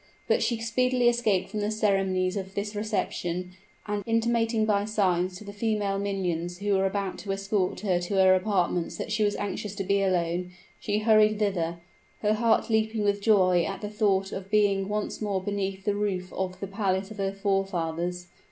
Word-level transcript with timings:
But 0.27 0.41
she 0.41 0.59
speedily 0.59 1.09
escaped 1.09 1.51
from 1.51 1.59
the 1.59 1.69
ceremonies 1.69 2.35
of 2.35 2.55
this 2.55 2.75
reception: 2.75 3.51
and, 3.85 4.01
intimating 4.07 4.65
by 4.65 4.83
signs 4.85 5.37
to 5.37 5.43
the 5.43 5.53
female 5.53 5.99
minions 5.99 6.57
who 6.57 6.73
were 6.73 6.87
about 6.87 7.19
to 7.19 7.31
escort 7.31 7.81
her 7.81 7.99
to 7.99 8.15
her 8.15 8.33
apartments 8.33 8.97
that 8.97 9.11
she 9.11 9.23
was 9.23 9.35
anxious 9.35 9.75
to 9.75 9.83
be 9.83 10.01
alone, 10.01 10.53
she 10.79 10.97
hurried 10.97 11.37
thither, 11.37 11.81
her 12.23 12.33
heart 12.33 12.67
leaping 12.67 13.03
with 13.03 13.21
joy 13.21 13.63
at 13.63 13.81
the 13.81 13.89
thought 13.89 14.31
of 14.31 14.49
being 14.49 14.89
once 14.89 15.21
more 15.21 15.39
beneath 15.43 15.85
the 15.85 15.93
roof 15.93 16.33
of 16.33 16.59
the 16.59 16.65
palace 16.67 17.11
of 17.11 17.17
her 17.17 17.31
forefathers. 17.31 18.25